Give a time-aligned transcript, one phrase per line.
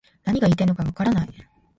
[0.25, 1.29] 何が言いたいのかわからない